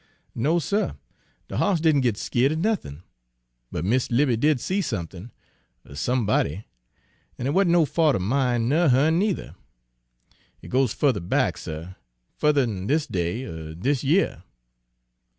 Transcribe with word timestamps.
"No, 0.33 0.57
suh, 0.57 0.93
de 1.47 1.57
hoss 1.57 1.79
didn' 1.79 2.01
git 2.01 2.17
skeered 2.17 2.51
at 2.53 2.57
nothin', 2.57 3.03
but 3.71 3.85
Mis' 3.85 4.09
'Livy 4.09 4.35
did 4.35 4.59
see 4.59 4.81
somethin', 4.81 5.31
er 5.87 5.93
somebody; 5.93 6.65
an' 7.37 7.45
it 7.45 7.53
wa'n't 7.53 7.69
no 7.69 7.85
fault 7.85 8.15
er 8.15 8.19
mine 8.19 8.67
ner 8.67 8.89
her'n 8.89 9.19
neither, 9.19 9.53
it 10.59 10.69
goes 10.69 10.91
fu'ther 10.91 11.19
back, 11.19 11.55
suh, 11.55 11.93
fu'ther 12.35 12.65
dan 12.65 12.87
dis 12.87 13.05
day 13.05 13.43
er 13.43 13.75
dis 13.75 14.03
year. 14.03 14.41